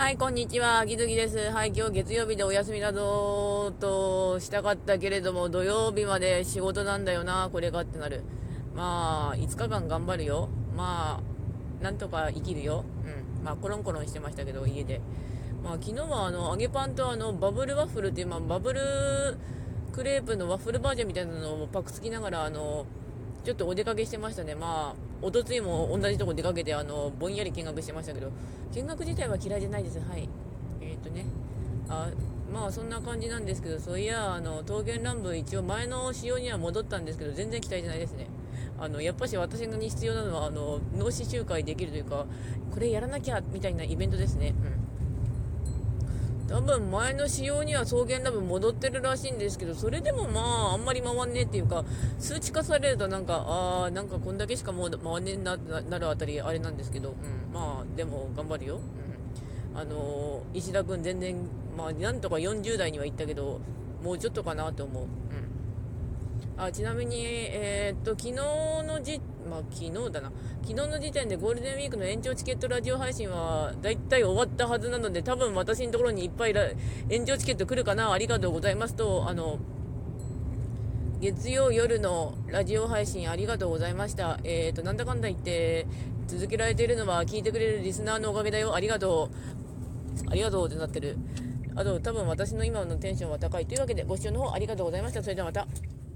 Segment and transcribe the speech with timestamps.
[0.00, 0.86] はい、こんにちは。
[0.86, 1.36] ギズギです。
[1.50, 8.22] はい、今日月曜日でお休みだぞとしたかったけれども、土曜日まで仕事なんだよな、これがってなる。
[8.74, 10.48] まあ、5日間頑張るよ。
[10.74, 12.86] まあ、なんとか生きるよ。
[13.04, 13.44] うん。
[13.44, 15.02] まあ、コロンコロンしてましたけど、家で。
[15.62, 18.80] まあ、昨日はあの、揚げパンとあの、バブルワッフルっていう、まあ、バブル
[19.92, 22.86] クレープのワッフルバージョンみたいなのをパクつきながら、あの、
[23.44, 24.54] ちょっとお出かけしてましたね。
[24.54, 28.30] まあ、おとついも同じとこ出かけて、あの、ぼんやり見学してましたけど、
[28.74, 29.98] 見学自体は嫌いじゃないです。
[29.98, 30.28] はい。
[30.80, 31.24] えっ、とね。
[31.88, 32.10] あ、
[32.52, 38.26] まあそんな感じなんですけど、そういや、あの、桃源乱舞一応前の仕様には戻ったんですけど、全然期待じゃないですね。
[38.78, 42.26] あの、やっぱし私に必要なのは、あの、脳死集会できるというか、
[42.70, 44.48] これやらなきゃ、みたいなイベントですね。
[44.48, 44.89] うん。
[46.50, 51.84] 多分前の仕様には草原ラブ戻ってるらしいんですけど、それでもまあ、あんまり回んねえっていうか、
[52.18, 58.80] 数値化されるとなんか、ああ、なんかこんだけしかもう回んねえな、なるあたりあれなんですけど、うん、まあ、でも頑張るよ。
[59.74, 59.78] うん。
[59.78, 61.36] あのー、石田君全然、
[61.78, 63.60] まあ、なんとか40代には行ったけど、
[64.02, 65.04] もうちょっとかなと思う。
[65.04, 65.08] うん。
[66.62, 70.30] あちなみに、えー、っと、昨日のじ、まあ、昨日だな。
[70.60, 76.54] 昨日の時点でゴールデンウィークの延長チケットラジオ配信は、だいたい終わったはずなので、多分私のところにいっぱい
[77.08, 79.58] 延長チケット来るかな、ありがとうございますと、あの、
[81.22, 84.38] 月曜夜のラジオ配信ありがとうございました。
[84.44, 85.86] えっ、ー、と、なんだかんだ言って、
[86.26, 88.74] 続けられているのは聞いてくれるリスナーのおかげだよ。
[88.74, 89.30] ありがと
[90.26, 90.30] う。
[90.30, 91.16] ありがとうってなってる。
[91.74, 95.22] あと、多分私の今のテンションは高いというわけで、ご視聴の方ありがとうございました。
[95.22, 95.66] それではまた。